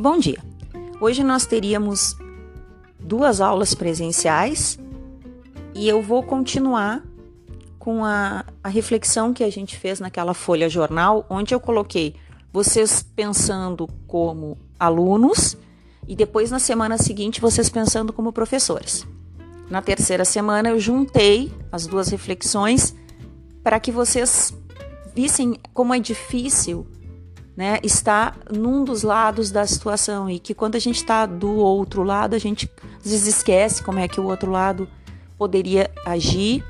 [0.00, 0.38] Bom dia.
[1.00, 2.16] Hoje nós teríamos
[3.00, 4.78] duas aulas presenciais
[5.74, 7.02] e eu vou continuar
[7.80, 12.14] com a, a, reflexão que a gente fez naquela folha jornal, onde eu coloquei
[12.52, 15.56] vocês pensando como alunos
[16.06, 19.04] e depois na semana seguinte vocês pensando como professores.
[19.68, 22.94] Na terceira semana eu juntei as duas reflexões
[23.64, 24.56] para que vocês
[25.12, 26.86] vissem como é difícil
[27.58, 32.04] né, está num dos lados da situação e que quando a gente está do outro
[32.04, 32.70] lado, a gente
[33.04, 34.88] às vezes esquece como é que o outro lado
[35.36, 36.64] poderia agir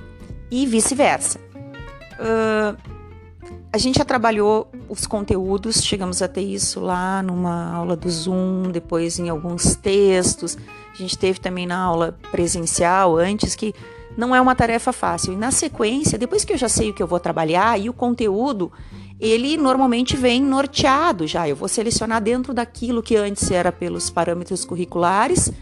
[0.51, 1.39] e vice-versa.
[2.15, 2.75] Uh,
[3.71, 8.71] a gente já trabalhou os conteúdos, chegamos a ter isso lá numa aula do Zoom,
[8.73, 10.57] depois em alguns textos.
[10.95, 13.75] A gente teve também na aula presencial antes, que
[14.17, 15.35] não é uma tarefa fácil.
[15.35, 17.93] E na sequência, depois que eu já sei o que eu vou trabalhar e o
[17.93, 18.73] conteúdo,
[19.21, 21.49] ele normalmente vem norteado já.
[21.49, 25.53] Eu vou selecionar dentro daquilo que antes era pelos parâmetros curriculares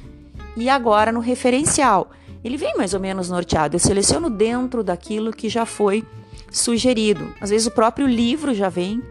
[0.56, 2.10] e agora no referencial.
[2.44, 3.76] Ele vem mais ou menos norteado.
[3.76, 6.04] Eu seleciono dentro daquilo que já foi
[6.50, 7.32] sugerido.
[7.40, 9.02] Às vezes o próprio livro já vem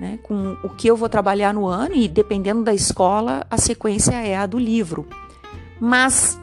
[0.00, 4.14] né, com o que eu vou trabalhar no ano e dependendo da escola, a sequência
[4.14, 5.06] é a do livro.
[5.80, 6.38] Mas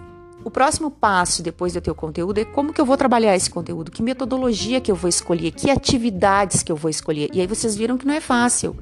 [0.46, 3.90] o próximo passo depois do teu conteúdo é como que eu vou trabalhar esse conteúdo,
[3.90, 7.32] que metodologia que eu vou escolher, que atividades que eu vou escolher.
[7.34, 8.78] E aí vocês viram que não é fácil.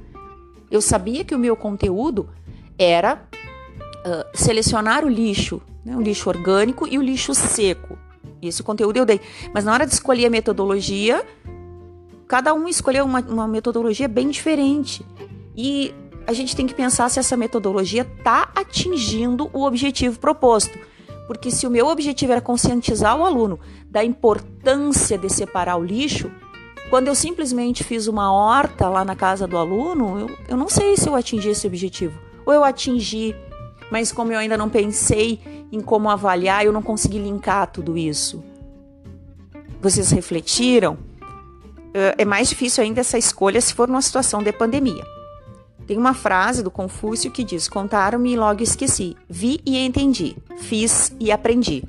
[0.70, 2.28] Eu sabia que o meu conteúdo
[2.78, 7.98] era uh, selecionar o lixo, né, o lixo orgânico e o lixo seco.
[8.42, 9.22] Esse conteúdo eu dei.
[9.54, 11.26] Mas na hora de escolher a metodologia,
[12.28, 15.06] cada um escolheu uma, uma metodologia bem diferente.
[15.56, 15.96] E
[16.28, 20.78] a gente tem que pensar se essa metodologia está atingindo o objetivo proposto.
[21.28, 26.30] Porque se o meu objetivo era conscientizar o aluno da importância de separar o lixo,
[26.90, 30.98] quando eu simplesmente fiz uma horta lá na casa do aluno, eu, eu não sei
[30.98, 32.20] se eu atingi esse objetivo.
[32.46, 33.36] Ou eu atingi,
[33.90, 35.40] mas como eu ainda não pensei
[35.72, 38.44] em como avaliar, eu não consegui linkar tudo isso.
[39.82, 40.98] Vocês refletiram?
[42.18, 45.04] É mais difícil ainda essa escolha se for numa situação de pandemia.
[45.86, 49.18] Tem uma frase do Confúcio que diz: Contaram-me e logo esqueci.
[49.30, 50.36] Vi e entendi.
[50.58, 51.84] Fiz e aprendi.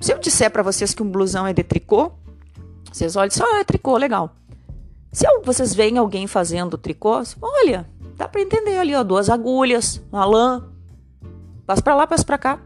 [0.00, 2.12] Se eu disser para vocês que um blusão é de tricô,
[2.90, 4.34] vocês olham só, ah, é tricô, legal.
[5.12, 10.24] Se vocês veem alguém fazendo tricô, olha, dá para entender ali, ó, duas agulhas, uma
[10.24, 10.68] lã,
[11.66, 12.60] passa para lá, passa para cá,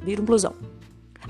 [0.00, 0.54] vira um blusão.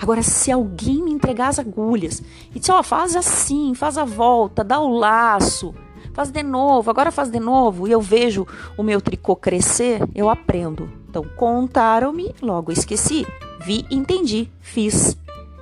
[0.00, 2.22] Agora, se alguém me entregar as agulhas
[2.54, 5.74] e disser, ó, faz assim, faz a volta, dá o laço,
[6.12, 8.46] faz de novo, agora faz de novo, e eu vejo
[8.76, 10.90] o meu tricô crescer, eu aprendo.
[11.08, 13.26] Então, contaram-me, logo esqueci.
[13.60, 15.16] Vi, entendi, fiz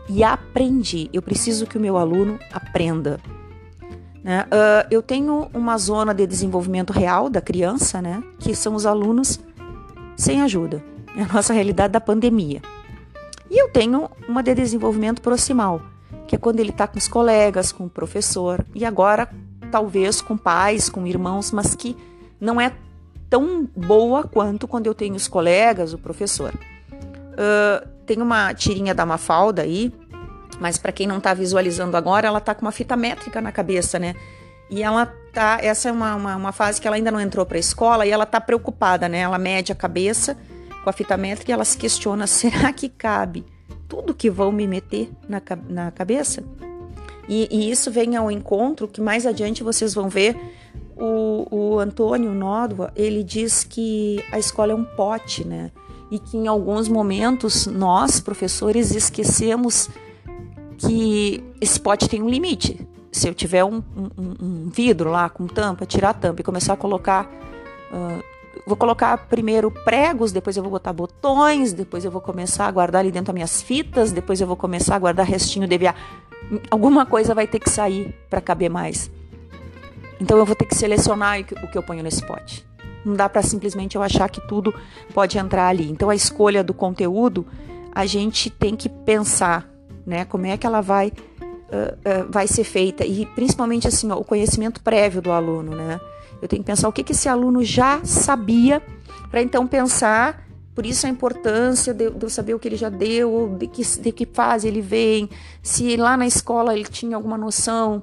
[0.09, 1.11] e aprendi.
[1.13, 3.21] Eu preciso que o meu aluno aprenda.
[4.23, 4.45] Né?
[4.45, 8.23] Uh, eu tenho uma zona de desenvolvimento real da criança, né?
[8.39, 9.41] que são os alunos
[10.17, 10.83] sem ajuda.
[11.17, 12.61] É a nossa realidade da pandemia.
[13.51, 15.81] E eu tenho uma de desenvolvimento proximal,
[16.29, 19.29] que é quando ele está com os colegas, com o professor, e agora
[19.71, 21.97] talvez com pais, com irmãos, mas que
[22.41, 22.73] não é
[23.29, 26.53] tão boa quanto quando eu tenho os colegas, o professor.
[26.55, 29.93] Uh, tem uma tirinha da Mafalda aí,
[30.59, 33.99] mas para quem não está visualizando agora, ela está com uma fita métrica na cabeça,
[33.99, 34.15] né?
[34.69, 35.59] E ela tá.
[35.63, 38.11] Essa é uma, uma, uma fase que ela ainda não entrou para a escola e
[38.11, 39.19] ela tá preocupada, né?
[39.21, 40.37] Ela mede a cabeça
[40.83, 43.45] com a fita métrica e ela se questiona: será que cabe
[43.89, 46.45] tudo que vão me meter na, na cabeça?
[47.29, 50.37] E, e, isso vem ao encontro que mais adiante vocês vão ver
[50.97, 55.71] o, o Antônio Nódoa, ele diz que a escola é um pote, né?
[56.11, 59.89] E que em alguns momentos nós, professores, esquecemos
[60.77, 62.87] que esse pote tem um limite.
[63.13, 66.75] Se eu tiver um, um, um vidro lá com tampa, tirar a tampa e começar
[66.75, 67.31] a colocar.
[67.93, 68.23] Uh,
[68.67, 73.01] vou colocar primeiro pregos, depois eu vou botar botões, depois eu vou começar a guardar
[73.01, 75.95] ali dentro as minhas fitas, depois eu vou começar a guardar restinho de BA
[76.71, 79.11] alguma coisa vai ter que sair para caber mais.
[80.21, 82.67] Então eu vou ter que selecionar o que eu ponho nesse pote.
[83.05, 84.75] Não dá para simplesmente eu achar que tudo
[85.15, 85.91] pode entrar ali.
[85.91, 87.47] Então a escolha do conteúdo,
[87.93, 89.69] a gente tem que pensar,
[90.07, 90.25] né?
[90.25, 94.25] Como é que ela vai uh, uh, vai ser feita e principalmente assim ó, o
[94.25, 95.99] conhecimento prévio do aluno, né?
[96.43, 98.83] Eu tenho que pensar o que, que esse aluno já sabia
[99.31, 102.89] para então pensar por isso a importância de, de, eu saber o que ele já
[102.89, 105.29] deu, de que, de que fase ele vem,
[105.63, 108.03] se lá na escola ele tinha alguma noção.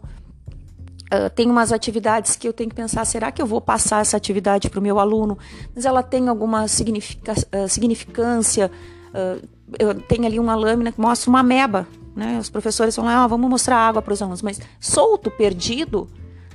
[1.07, 4.17] Uh, tem umas atividades que eu tenho que pensar: será que eu vou passar essa
[4.17, 5.37] atividade para o meu aluno?
[5.73, 8.69] Mas ela tem alguma significa, uh, significância?
[9.09, 9.47] Uh,
[9.79, 11.87] eu tenho ali uma lâmina que mostra uma ameba.
[12.13, 12.37] Né?
[12.37, 16.09] Os professores falam: ah, vamos mostrar água para os alunos, mas solto, perdido,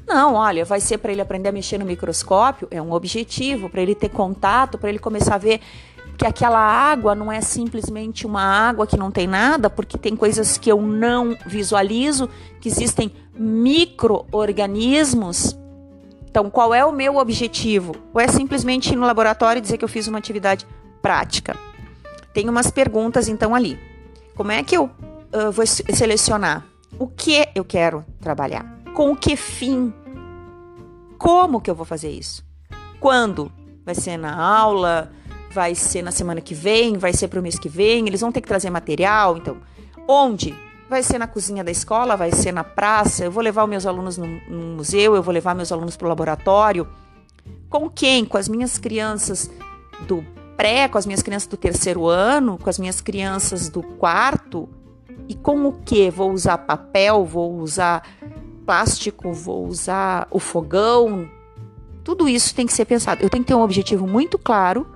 [0.07, 3.81] Não, olha, vai ser para ele aprender a mexer no microscópio, é um objetivo, para
[3.81, 5.61] ele ter contato, para ele começar a ver
[6.23, 10.57] que aquela água não é simplesmente uma água que não tem nada, porque tem coisas
[10.57, 12.31] que eu não visualizo,
[12.61, 15.59] que existem micro-organismos.
[16.31, 17.97] Então, qual é o meu objetivo?
[18.15, 20.65] Ou é simplesmente ir no laboratório e dizer que eu fiz uma atividade
[21.03, 21.57] prática?
[22.33, 23.77] Tem umas perguntas, então, ali.
[24.37, 26.65] Como é que eu uh, vou selecionar?
[27.01, 28.65] O que eu quero trabalhar?
[28.95, 29.93] Com que fim?
[31.19, 32.45] Como que eu vou fazer isso?
[33.01, 33.51] Quando?
[33.85, 35.11] Vai ser na aula?
[35.53, 38.33] Vai ser na semana que vem, vai ser para o mês que vem, eles vão
[38.33, 39.59] ter que trazer material, então,
[40.09, 40.55] onde?
[40.89, 44.17] Vai ser na cozinha da escola, vai ser na praça, eu vou levar meus alunos
[44.19, 46.89] no, no museu, eu vou levar meus alunos para o laboratório.
[47.69, 48.25] Com quem?
[48.25, 49.51] Com as minhas crianças
[50.07, 50.25] do
[50.57, 54.69] pré, com as minhas crianças do terceiro ano, com as minhas crianças do quarto?
[55.29, 56.11] E com o que?
[56.11, 58.03] Vou usar papel, vou usar
[58.67, 61.29] plástico, vou usar o fogão.
[62.05, 63.23] Tudo isso tem que ser pensado.
[63.23, 64.87] Eu tenho que ter um objetivo muito claro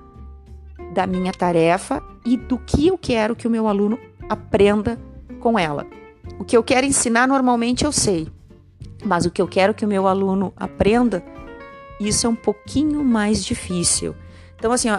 [0.97, 4.99] da minha tarefa e do que eu quero que o meu aluno aprenda
[5.39, 5.85] com ela.
[6.39, 8.27] O que eu quero ensinar normalmente eu sei,
[9.05, 11.23] mas o que eu quero que o meu aluno aprenda,
[11.99, 14.15] isso é um pouquinho mais difícil.
[14.55, 14.97] Então, assim, ó,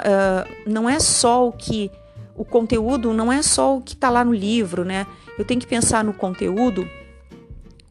[0.65, 1.91] não é só o que.
[2.37, 5.05] O conteúdo não é só o que está lá no livro, né?
[5.37, 6.89] Eu tenho que pensar no conteúdo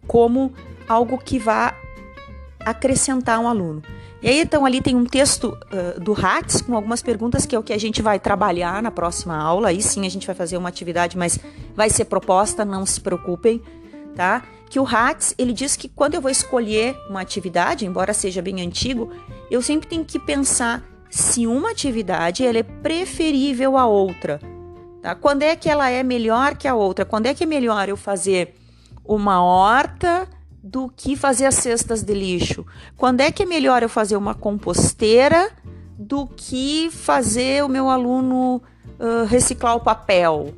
[0.08, 0.54] como
[0.88, 1.76] algo que vá
[2.62, 3.84] acrescentar um aluno.
[4.22, 7.60] E aí, então, ali tem um texto uh, do Hatz com algumas perguntas que é
[7.60, 9.70] o que a gente vai trabalhar na próxima aula.
[9.70, 11.40] Aí sim a gente vai fazer uma atividade, mas
[11.76, 13.62] vai ser proposta, não se preocupem,
[14.16, 14.44] tá?
[14.70, 18.60] Que o Hatz, ele diz que quando eu vou escolher uma atividade, embora seja bem
[18.62, 19.12] antigo,
[19.52, 24.42] eu sempre tenho que pensar se uma atividade ela é preferível à outra.
[25.02, 25.14] Tá?
[25.14, 27.06] Quando é que ela é melhor que a outra?
[27.06, 28.56] Quando é que é melhor eu fazer
[29.06, 30.28] uma horta
[30.68, 32.66] do que fazer as cestas de lixo?
[32.98, 35.50] Quando é que é melhor eu fazer uma composteira
[35.98, 38.62] do que fazer o meu aluno
[39.00, 40.54] uh, reciclar o papel?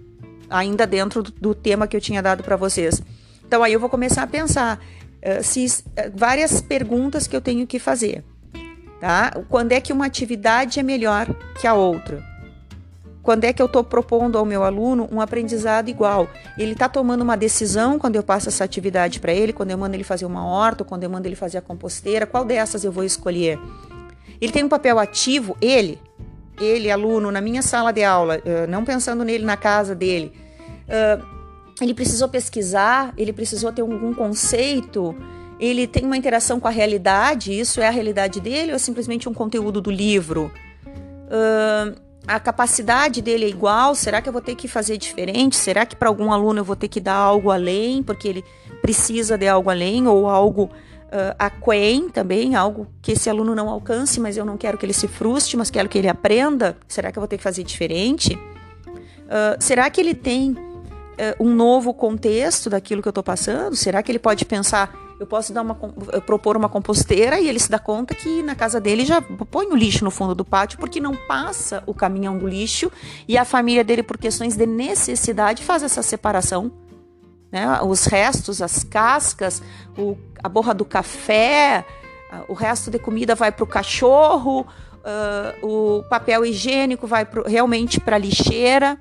[0.49, 3.01] Ainda dentro do, tema que eu tinha dado para vocês.
[3.45, 7.67] Então aí eu vou começar a pensar uh, se, uh, várias perguntas que eu tenho
[7.67, 8.23] que fazer.
[8.99, 9.31] Tá?
[9.47, 11.27] Quando é que uma atividade é melhor
[11.59, 12.28] que a outra?
[13.21, 16.27] Quando é que eu estou propondo ao meu aluno um aprendizado igual?
[16.57, 19.95] Ele está tomando uma decisão quando eu passo essa atividade para ele, quando eu mando
[19.95, 23.03] ele fazer uma horta, quando eu mando ele fazer a composteira, qual dessas eu vou
[23.03, 23.59] escolher?
[24.39, 25.99] Ele tem um papel ativo, ele,
[26.59, 30.31] ele, aluno, na minha sala de aula, não pensando nele na casa dele.
[31.81, 35.13] ele precisou pesquisar, ele precisou ter algum conceito,
[35.59, 39.27] ele tem uma interação com a realidade, isso é a realidade dele ou é simplesmente
[39.27, 40.49] um conteúdo do livro?
[41.27, 43.95] Uh, a capacidade dele é igual?
[43.95, 45.55] Será que eu vou ter que fazer diferente?
[45.55, 48.45] Será que para algum aluno eu vou ter que dar algo além, porque ele
[48.83, 54.19] precisa de algo além, ou algo uh, aquém também, algo que esse aluno não alcance,
[54.19, 56.77] mas eu não quero que ele se frustre, mas quero que ele aprenda?
[56.87, 58.35] Será que eu vou ter que fazer diferente?
[58.35, 63.75] Uh, será que ele tem uh, um novo contexto daquilo que eu estou passando?
[63.75, 65.75] Será que ele pode pensar eu posso dar uma,
[66.25, 69.75] propor uma composteira e ele se dá conta que na casa dele já põe o
[69.75, 72.89] lixo no fundo do pátio porque não passa o caminhão do lixo
[73.27, 76.71] e a família dele, por questões de necessidade, faz essa separação.
[77.51, 77.81] Né?
[77.81, 79.61] Os restos, as cascas,
[79.97, 81.85] o, a borra do café,
[82.47, 87.99] o resto de comida vai para o cachorro, uh, o papel higiênico vai pro, realmente
[87.99, 88.97] para a lixeira,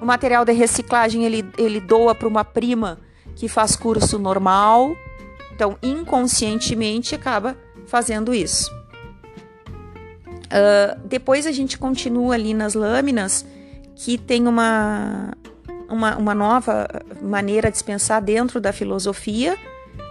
[0.00, 2.98] o material de reciclagem ele, ele doa para uma prima
[3.34, 4.96] que faz curso normal.
[5.62, 8.68] Então, inconscientemente, acaba fazendo isso.
[10.50, 13.46] Uh, depois a gente continua ali nas lâminas,
[13.94, 15.30] que tem uma,
[15.88, 16.88] uma, uma nova
[17.22, 19.56] maneira de pensar dentro da filosofia,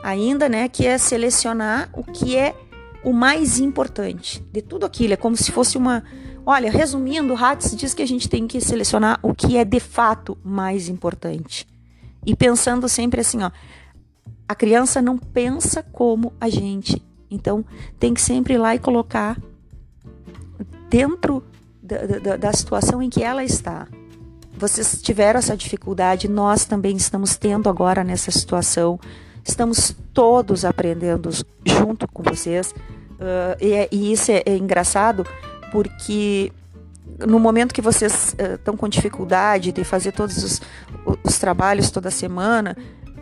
[0.02, 0.70] ainda, né?
[0.70, 2.56] Que é selecionar o que é
[3.04, 5.16] o mais importante de tudo aquilo.
[5.16, 6.02] É como se fosse uma.
[6.46, 10.38] Olha, resumindo, Hatz diz que a gente tem que selecionar o que é de fato
[10.46, 11.68] mais importante.
[12.26, 13.52] E pensando sempre assim, ó,
[14.52, 17.02] a criança não pensa como a gente.
[17.30, 17.64] Então,
[17.98, 19.38] tem que sempre ir lá e colocar
[20.90, 21.42] dentro
[21.82, 23.88] da, da, da situação em que ela está.
[24.58, 29.00] Vocês tiveram essa dificuldade, nós também estamos tendo agora nessa situação.
[29.42, 31.30] Estamos todos aprendendo
[31.66, 32.72] junto com vocês.
[32.72, 35.26] Uh, e, é, e, isso é, é, engraçado
[35.72, 36.52] porque
[37.26, 40.62] no momento que vocês estão uh, com dificuldade de fazer todos os,
[41.24, 42.76] os trabalhos toda semana,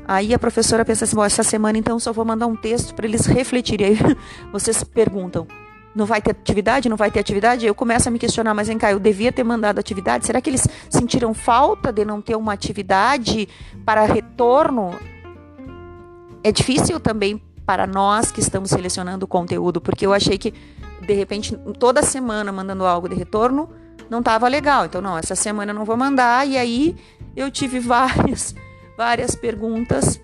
[0.09, 3.05] Aí a professora pensa assim: Bom, essa semana então só vou mandar um texto para
[3.05, 3.89] eles refletirem.
[3.89, 3.97] Aí
[4.51, 5.45] vocês perguntam:
[5.93, 6.89] não vai ter atividade?
[6.89, 7.67] Não vai ter atividade?
[7.67, 10.25] Eu começo a me questionar, mas vem cá, eu devia ter mandado atividade?
[10.25, 13.47] Será que eles sentiram falta de não ter uma atividade
[13.85, 14.99] para retorno?
[16.43, 20.55] É difícil também para nós que estamos selecionando o conteúdo, porque eu achei que
[21.05, 23.69] de repente toda semana mandando algo de retorno
[24.09, 24.85] não estava legal.
[24.85, 26.95] Então não, essa semana eu não vou mandar e aí
[27.35, 28.55] eu tive várias
[28.99, 30.19] várias perguntas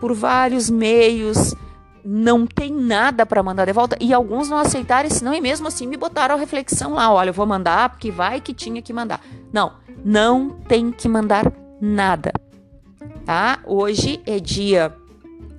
[0.00, 1.54] por vários meios,
[2.04, 5.86] não tem nada para mandar de volta e alguns não aceitaram, senão e mesmo assim
[5.86, 9.20] me botaram a reflexão lá, olha, eu vou mandar porque vai que tinha que mandar.
[9.52, 12.32] Não, não tem que mandar nada.
[13.24, 13.60] Tá?
[13.64, 14.92] Hoje é dia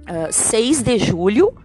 [0.10, 1.56] uh, ah, 6 de julho.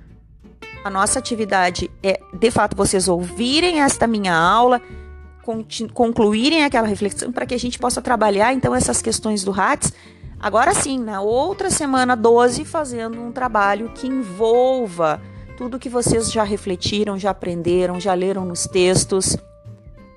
[0.85, 4.81] A nossa atividade é, de fato, vocês ouvirem esta minha aula,
[5.93, 9.93] concluírem aquela reflexão para que a gente possa trabalhar então essas questões do RATS.
[10.43, 15.23] Agora sim, na outra semana 12, fazendo um trabalho que envolva
[15.57, 19.37] tudo que vocês já refletiram, já aprenderam, já leram nos textos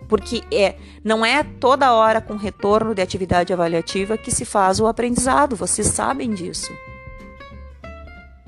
[0.07, 4.87] porque é, não é toda hora com retorno de atividade avaliativa que se faz o
[4.87, 6.71] aprendizado, vocês sabem disso.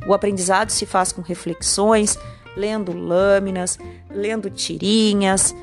[0.07, 2.17] O aprendizado se faz com reflexões,
[2.55, 3.77] lendo lâminas,
[4.09, 5.55] lendo tirinhas.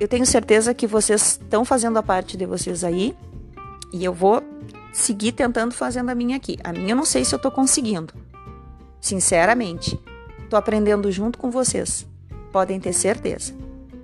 [0.00, 3.14] Eu tenho certeza que vocês estão fazendo a parte de vocês aí
[3.92, 4.42] e eu vou
[4.98, 6.58] seguir tentando fazendo a minha aqui.
[6.62, 8.12] A minha eu não sei se eu estou conseguindo.
[9.00, 9.98] Sinceramente,
[10.42, 12.06] estou aprendendo junto com vocês.
[12.52, 13.54] Podem ter certeza.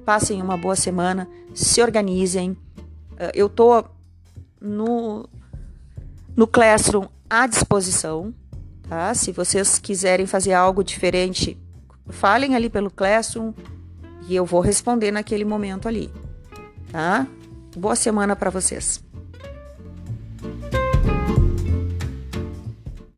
[0.04, 2.56] Passem uma boa semana, se organizem.
[3.18, 3.84] Eh, eu tô
[4.60, 5.28] no,
[6.36, 8.32] no Classroom à disposição,
[8.88, 9.12] tá?
[9.14, 11.58] Se vocês quiserem fazer algo diferente,
[12.08, 13.52] falem ali pelo Classroom
[14.28, 16.10] e eu vou responder naquele momento ali,
[16.92, 17.26] tá?
[17.76, 19.02] Boa semana para vocês.